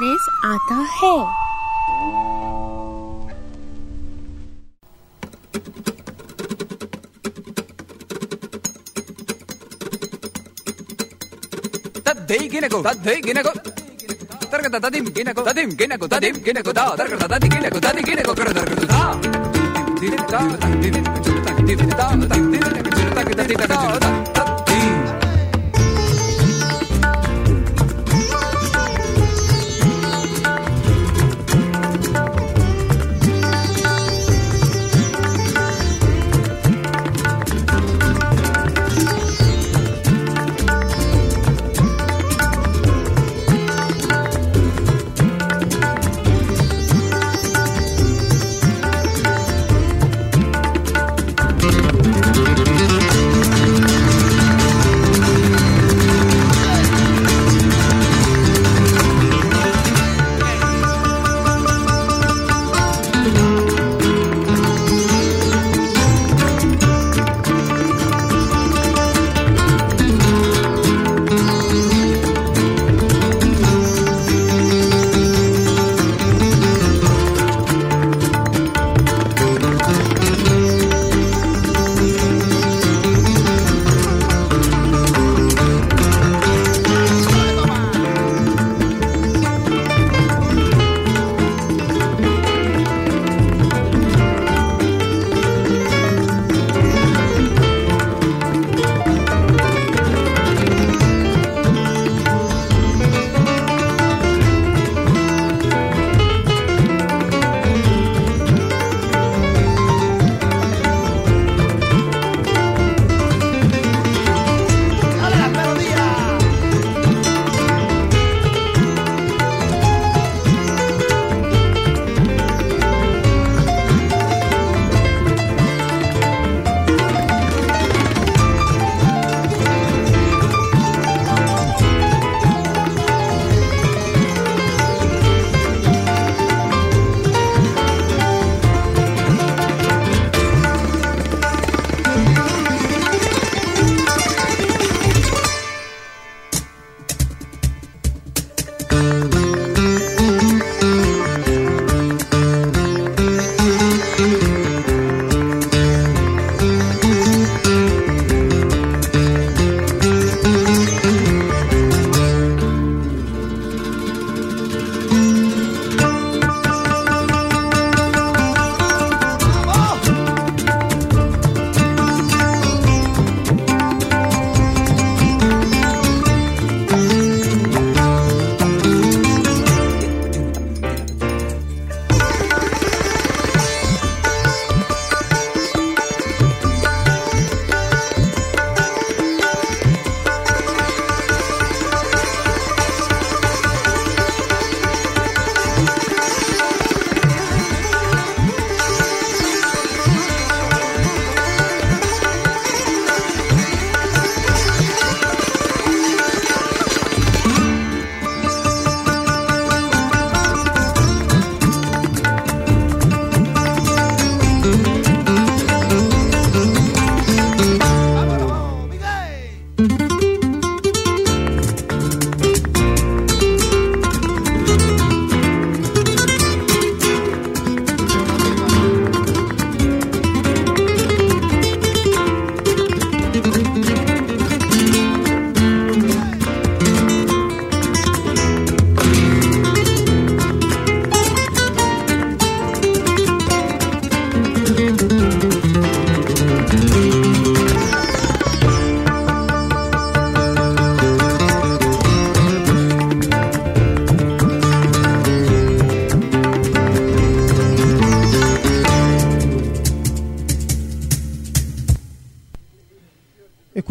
[0.00, 1.16] Express आता है
[12.06, 13.52] தத்தை கிணக்கு தத்தை கிணக்கு
[14.52, 17.77] தர்க்க ததிம் கிணக்கு ததிம் கிணக்கு ததிம் கிணக்கு தா தர்க்க ததி கிணக்கு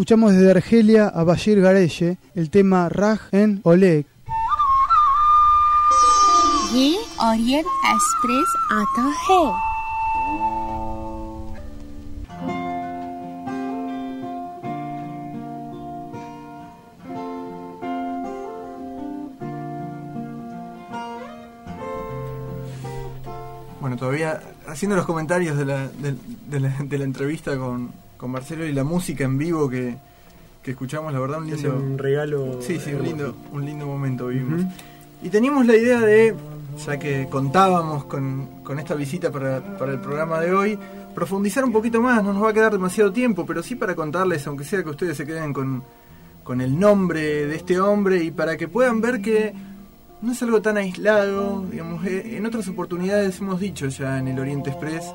[0.07, 4.05] Escuchamos desde Argelia a Bashir Gareye el tema Raj en Oleg.
[6.73, 9.43] ये ऑरियन एक्सप्रेस आता है
[23.81, 26.15] Bueno, todavía haciendo los comentarios de la, de,
[26.47, 29.96] de la, de la entrevista con, con Marcelo y la música en vivo que,
[30.62, 31.76] que escuchamos, la verdad, un Es lindo.
[31.78, 32.58] un regalo.
[32.60, 33.02] Sí, sí, un hermoso.
[33.16, 34.62] lindo, un lindo momento vivimos.
[35.22, 36.34] Y teníamos la idea de,
[36.84, 40.78] ya que contábamos con, con esta visita para, para el programa de hoy,
[41.14, 44.46] profundizar un poquito más, no nos va a quedar demasiado tiempo, pero sí para contarles,
[44.46, 45.82] aunque sea que ustedes se queden con,
[46.44, 49.52] con el nombre de este hombre y para que puedan ver que
[50.20, 54.38] no es algo tan aislado, digamos, eh, en otras oportunidades hemos dicho ya en el
[54.38, 55.12] Oriente Express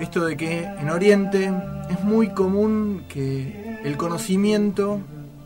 [0.00, 1.52] esto de que en Oriente
[1.90, 5.00] es muy común que el conocimiento,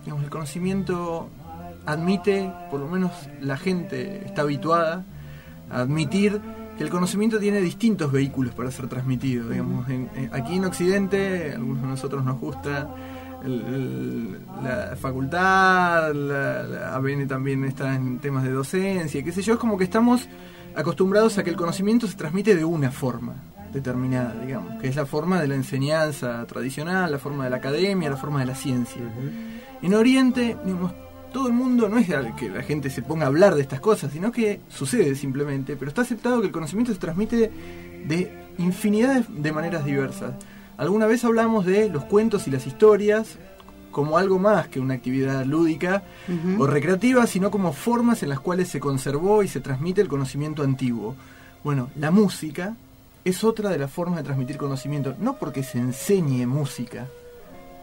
[0.04, 1.28] digamos, el conocimiento
[1.86, 5.04] admite, por lo menos la gente está habituada
[5.70, 6.40] a admitir
[6.76, 9.48] que el conocimiento tiene distintos vehículos para ser transmitido.
[9.48, 12.88] Digamos, en- aquí en Occidente, a algunos de nosotros nos gusta
[13.44, 19.54] el- la facultad, la, la ABN también está en temas de docencia, qué sé yo,
[19.54, 20.28] es como que estamos
[20.74, 23.34] acostumbrados a que el conocimiento se transmite de una forma
[23.72, 28.10] determinada, digamos, que es la forma de la enseñanza tradicional, la forma de la academia,
[28.10, 29.00] la forma de la ciencia.
[29.80, 30.92] En Oriente, digamos,
[31.32, 34.12] todo el mundo no es que la gente se ponga a hablar de estas cosas,
[34.12, 37.50] sino que sucede simplemente, pero está aceptado que el conocimiento se transmite
[38.06, 40.32] de infinidad de maneras diversas.
[40.82, 43.38] Alguna vez hablamos de los cuentos y las historias
[43.92, 46.02] como algo más que una actividad lúdica
[46.58, 50.64] o recreativa, sino como formas en las cuales se conservó y se transmite el conocimiento
[50.64, 51.14] antiguo.
[51.62, 52.74] Bueno, la música
[53.24, 57.06] es otra de las formas de transmitir conocimiento, no porque se enseñe música,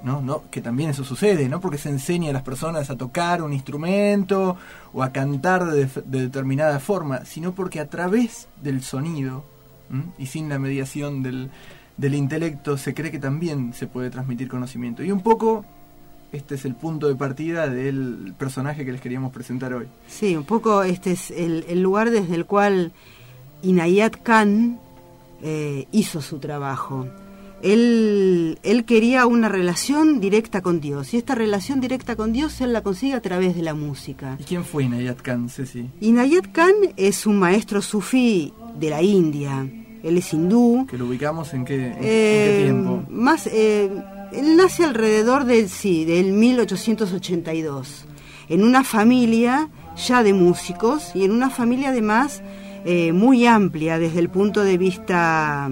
[0.04, 0.20] ¿no?
[0.20, 3.54] No, que también eso sucede, no porque se enseñe a las personas a tocar un
[3.54, 4.58] instrumento
[4.92, 9.46] o a cantar de, de determinada forma, sino porque a través del sonido
[9.90, 10.04] ¿m?
[10.18, 11.50] y sin la mediación del,
[12.00, 15.04] del intelecto se cree que también se puede transmitir conocimiento.
[15.04, 15.66] Y un poco
[16.32, 19.88] este es el punto de partida del personaje que les queríamos presentar hoy.
[20.08, 22.92] Sí, un poco este es el, el lugar desde el cual
[23.64, 24.80] Inayat Khan
[25.42, 27.08] eh, hizo su trabajo.
[27.62, 32.72] Él, él quería una relación directa con Dios y esta relación directa con Dios él
[32.72, 34.38] la consigue a través de la música.
[34.40, 35.90] ¿Y quién fue Inayat Khan, Ceci?
[36.00, 39.68] Inayat Khan es un maestro sufí de la India.
[40.04, 40.86] Él es hindú.
[40.90, 43.04] Que lo ubicamos en qué, en- Eh, qué tiempo.
[43.10, 43.90] Más, eh,
[44.32, 48.06] él nace alrededor del, sí, del 1882,
[48.48, 49.70] en una familia
[50.08, 52.42] ya de músicos y en una familia además
[52.86, 55.70] eh, muy amplia desde el punto de vista,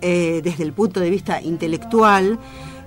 [0.00, 2.38] eh, desde el punto de vista intelectual.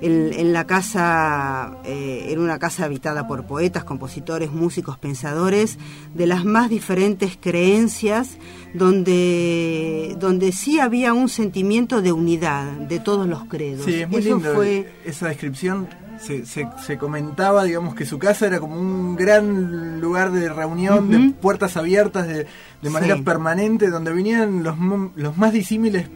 [0.02, 5.78] En, en la casa, eh, era una casa habitada por poetas, compositores, músicos, pensadores
[6.14, 8.38] de las más diferentes creencias,
[8.74, 13.86] donde, donde sí había un sentimiento de unidad de todos los credos.
[13.86, 15.88] Sí, es muy Eso lindo fue esa descripción.
[16.20, 21.10] Se, se, se comentaba, digamos, que su casa era como un gran lugar de reunión,
[21.10, 22.46] de puertas abiertas de,
[22.82, 23.22] de manera Sí.
[23.22, 24.76] permanente, donde venían los,
[25.16, 26.10] los más disímiles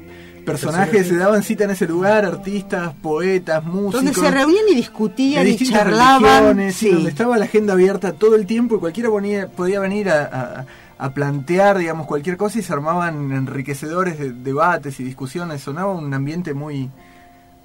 [0.44, 3.94] personajes, se daban cita en ese lugar, artistas, poetas, músicos.
[4.04, 6.22] donde se reunían y discutían y distintas charlaban.
[6.44, 10.10] religiones, sí, donde estaba la agenda abierta todo el tiempo y cualquiera ponía- podía venir
[10.10, 10.66] a, a-
[11.06, 15.62] a plantear, digamos, cualquier cosa y se armaban enriquecedores de- debates y discusiones.
[15.62, 16.90] Sonaba un ambiente muy,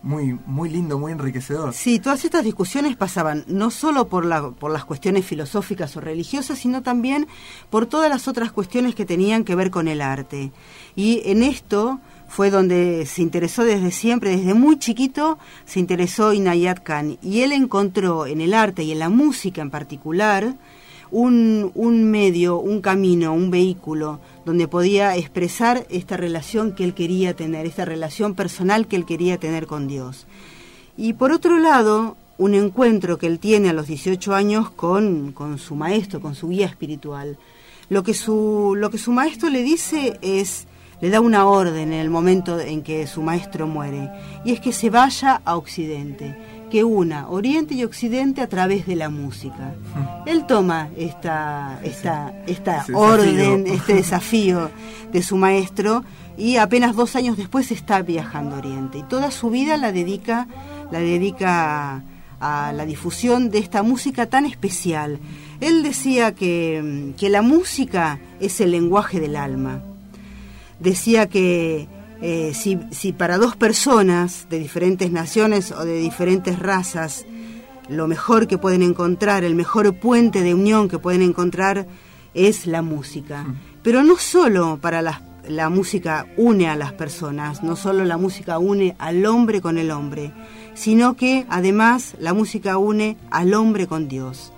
[0.03, 1.75] muy, muy lindo, muy enriquecedor.
[1.75, 6.59] Sí, todas estas discusiones pasaban no solo por, la, por las cuestiones filosóficas o religiosas,
[6.59, 7.27] sino también
[7.69, 10.51] por todas las otras cuestiones que tenían que ver con el arte.
[10.97, 16.83] Y en esto fue donde se interesó desde siempre, desde muy chiquito, se interesó Inayat
[16.83, 17.19] Khan.
[17.23, 20.55] Y él encontró en el arte y en la música en particular
[21.11, 27.35] un, un medio, un camino, un vehículo donde podía expresar esta relación que él quería
[27.35, 30.27] tener, esta relación personal que él quería tener con Dios.
[30.97, 35.59] Y por otro lado, un encuentro que él tiene a los 18 años con, con
[35.59, 37.37] su maestro, con su guía espiritual.
[37.89, 40.67] Lo que su, lo que su maestro le dice es,
[41.01, 44.11] le da una orden en el momento en que su maestro muere,
[44.45, 46.37] y es que se vaya a Occidente,
[46.71, 49.75] que una Oriente y Occidente a través de la música.
[50.27, 53.75] Él toma esta, esta, esta orden, desafío.
[53.75, 54.71] este desafío
[55.13, 56.05] de su maestro
[56.37, 60.47] y apenas dos años después está viajando a Oriente y toda su vida la dedica
[60.93, 62.03] la dedica
[62.41, 65.19] a, a la difusión de esta música tan especial
[65.61, 69.83] él decía que, que la música es el lenguaje del alma
[70.81, 71.89] decía que
[72.21, 77.25] eh, si, si para dos personas de diferentes naciones o de diferentes razas
[77.89, 81.87] lo mejor que pueden encontrar, el mejor puente de unión que pueden encontrar
[82.35, 83.47] es la música.
[83.83, 88.59] Pero no solo para las- la música une a las personas, no solo la música
[88.59, 90.33] une al hombre con el hombre,
[90.75, 94.53] sino que además la música une al hombre con Dios.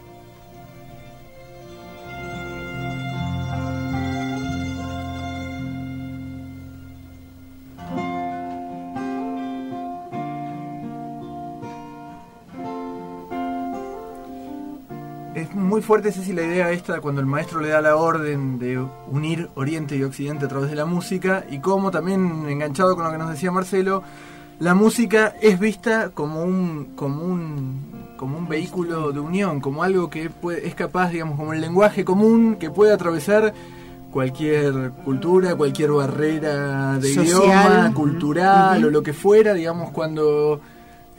[15.70, 18.78] Es muy fuerte, Ceci, la idea esta cuando el maestro le da la orden de
[19.10, 23.12] unir Oriente y Occidente a través de la música y cómo también, enganchado con lo
[23.12, 24.02] que nos decía Marcelo,
[24.58, 27.80] la música es vista como un, como un,
[28.16, 32.04] como un vehículo de unión, como algo que puede- es capaz, digamos, como el lenguaje
[32.04, 33.54] común que puede atravesar
[34.10, 37.26] cualquier cultura, cualquier barrera de Social.
[37.26, 40.60] idioma, cultural o lo que fuera, digamos, cuando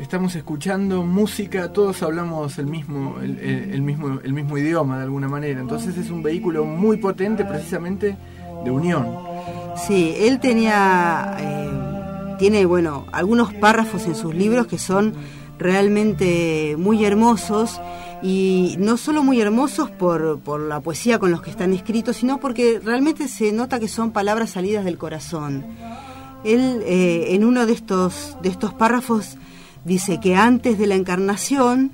[0.01, 5.61] estamos escuchando música, todos hablamos el mismo, el, mismo, el mismo idioma de alguna manera.
[5.61, 8.17] Entonces es un vehículo muy potente precisamente
[8.65, 9.07] de unión.
[9.87, 15.13] Sí, él tenía, eh, tiene, bueno, algunos párrafos en sus libros que son
[15.59, 17.79] realmente muy hermosos
[18.23, 22.39] y no solo muy hermosos por, por la poesía con los que están escritos, sino
[22.39, 25.63] porque realmente se nota que son palabras salidas del corazón.
[26.43, 29.37] Él eh, en uno de estos, de estos párrafos
[29.85, 31.91] dice que antes de la encarnación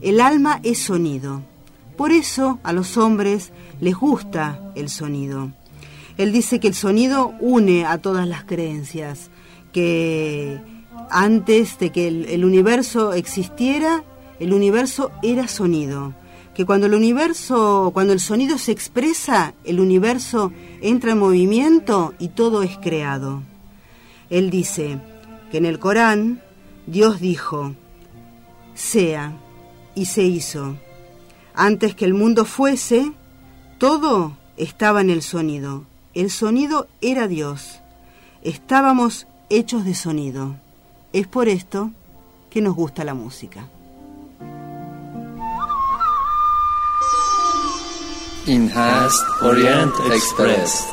[0.00, 1.42] el alma es sonido.
[1.96, 5.50] Por eso a los hombres les gusta el sonido.
[6.16, 9.30] Él dice que el sonido une a todas las creencias,
[9.72, 10.60] que
[11.10, 14.04] antes de que el, el universo existiera,
[14.38, 16.14] el universo era sonido,
[16.54, 22.28] que cuando el universo, cuando el sonido se expresa, el universo entra en movimiento y
[22.28, 23.42] todo es creado.
[24.30, 24.98] Él dice
[25.50, 26.42] que en el Corán
[26.88, 27.74] Dios dijo,
[28.74, 29.36] sea,
[29.94, 30.78] y se hizo.
[31.52, 33.12] Antes que el mundo fuese,
[33.76, 35.84] todo estaba en el sonido.
[36.14, 37.80] El sonido era Dios.
[38.42, 40.56] Estábamos hechos de sonido.
[41.12, 41.90] Es por esto
[42.48, 43.68] que nos gusta la música.
[49.42, 50.86] Orient Express.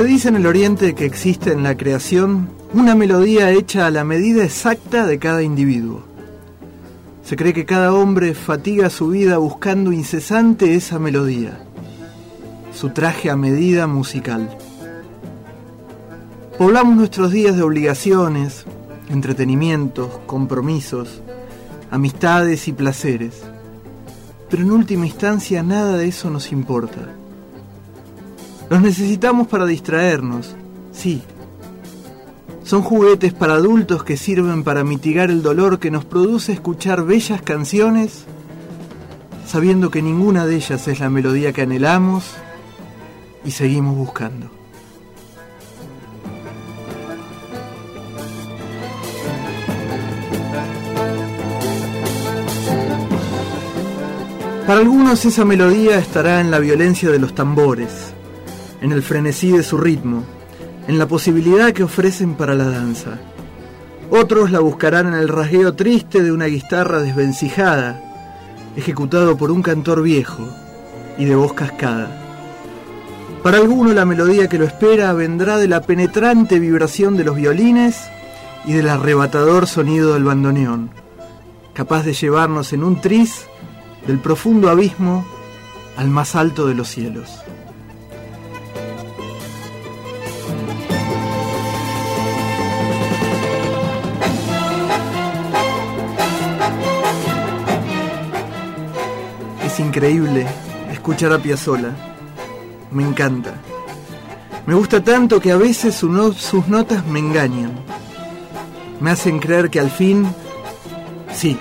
[0.01, 4.03] Se dice en el Oriente que existe en la creación una melodía hecha a la
[4.03, 6.01] medida exacta de cada individuo.
[7.23, 11.61] Se cree que cada hombre fatiga su vida buscando incesante esa melodía,
[12.73, 14.49] su traje a medida musical.
[16.57, 18.65] Poblamos nuestros días de obligaciones,
[19.11, 21.21] entretenimientos, compromisos,
[21.91, 23.43] amistades y placeres,
[24.49, 27.20] pero en última instancia nada de eso nos importa.
[28.71, 30.55] Los necesitamos para distraernos,
[30.93, 31.23] sí.
[32.63, 37.43] Son juguetes para adultos que sirven para mitigar el dolor que nos produce escuchar bellas
[37.43, 38.27] canciones,
[39.45, 42.37] sabiendo que ninguna de ellas es la melodía que anhelamos
[43.45, 44.49] y seguimos buscando.
[54.65, 58.15] Para algunos esa melodía estará en la violencia de los tambores,
[58.81, 60.25] en el frenesí de su ritmo,
[60.89, 63.19] en la posibilidad que ofrecen para la danza.
[64.11, 68.01] Otros la buscarán en el rasgueo triste de una guitarra desvencijada,
[68.77, 70.49] ejecutado por un cantor viejo
[71.19, 72.17] y de voz cascada.
[73.43, 78.11] Para alguno la melodía que lo espera vendrá de la penetrante vibración de los violines
[78.67, 80.91] y del arrebatador sonido del bandoneón,
[81.73, 83.47] capaz de llevarnos en un tris
[84.07, 85.25] del profundo abismo
[85.97, 87.43] al más alto de los cielos.
[99.91, 100.47] Increíble
[100.93, 101.93] escuchar a Piazzolla.
[102.93, 103.55] Me encanta.
[104.65, 107.73] Me gusta tanto que a veces sus notas me engañan.
[109.01, 110.29] Me hacen creer que al fin,
[111.33, 111.59] sí,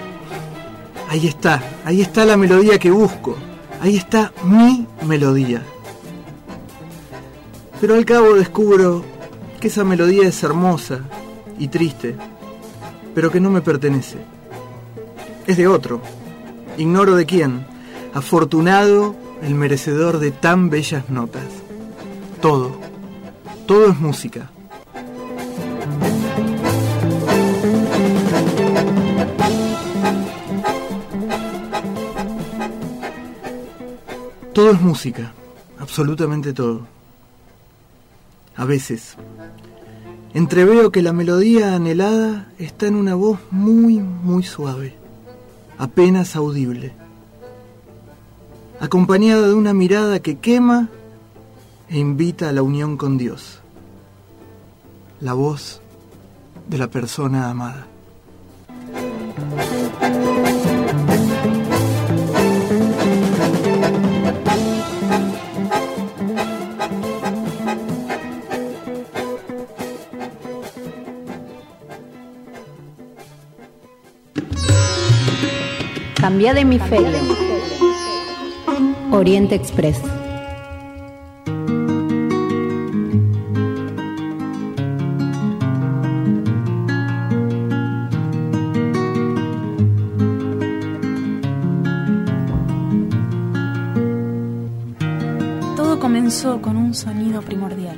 [1.09, 3.35] ahí está, ahí está la melodía que busco,
[3.81, 5.63] ahí está mi melodía.
[7.81, 9.03] Pero al cabo descubro
[9.59, 10.99] que esa melodía es hermosa
[11.57, 12.15] y triste,
[13.15, 14.19] pero que no me pertenece.
[15.47, 15.99] Es de otro,
[16.77, 17.65] ignoro de quién,
[18.13, 21.45] afortunado el merecedor de tan bellas notas.
[22.41, 22.77] Todo,
[23.65, 24.49] todo es música.
[34.53, 35.31] Todo es música,
[35.79, 36.87] absolutamente todo.
[38.57, 39.15] A veces,
[40.33, 44.95] entreveo que la melodía anhelada está en una voz muy, muy suave,
[45.77, 46.93] apenas audible,
[48.79, 50.89] acompañada de una mirada que quema
[51.89, 53.59] e invita a la unión con Dios,
[55.19, 55.81] la voz
[56.67, 57.87] de la persona amada.
[76.15, 77.48] Cambia de hemisferio.
[79.11, 79.99] Oriente Express.
[95.75, 97.97] Todo comenzó con un sonido primordial.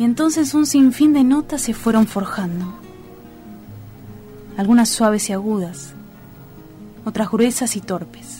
[0.00, 2.74] Y entonces un sinfín de notas se fueron forjando.
[4.56, 5.94] Algunas suaves y agudas,
[7.04, 8.35] otras gruesas y torpes.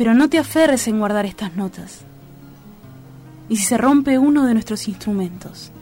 [0.00, 2.00] Pero no te aferres en guardar estas notas.
[3.50, 5.72] Y si se rompe uno de nuestros instrumentos,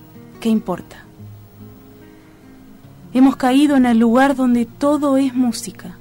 [0.41, 1.05] ¿qué importa?
[3.15, 5.99] Hemos caído en el lugar donde todo es música.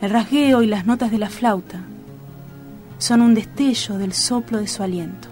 [0.00, 1.80] El rasgueo y las notas de la flauta
[2.98, 5.26] son un destello del soplo de su aliento.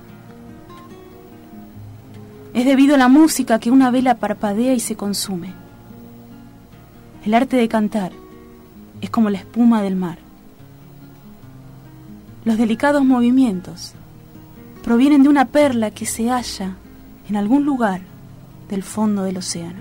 [2.52, 5.54] Es debido a la música que una vela parpadea y se consume.
[7.24, 8.10] El arte de cantar
[9.00, 10.31] es como la espuma del mar.
[12.44, 13.92] Los delicados movimientos
[14.82, 16.74] provienen de una perla que se halla
[17.28, 18.00] en algún lugar
[18.68, 19.80] del fondo del océano.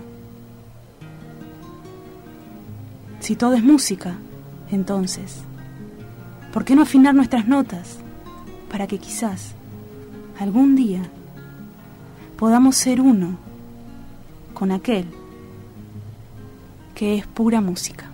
[3.19, 4.15] Si todo es música,
[4.69, 5.41] entonces,
[6.53, 7.97] ¿por qué no afinar nuestras notas
[8.69, 9.53] para que quizás
[10.39, 11.01] algún día
[12.37, 13.37] podamos ser uno
[14.53, 15.07] con aquel
[16.93, 18.11] que es pura música?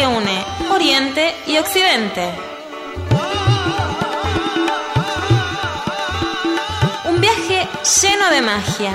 [0.00, 2.32] Que une Oriente y Occidente.
[7.04, 7.68] Un viaje
[8.02, 8.92] lleno de magia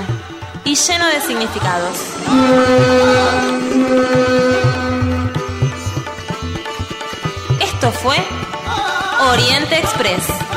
[0.64, 1.96] y lleno de significados.
[7.60, 8.16] Esto fue
[9.30, 10.55] Oriente Express.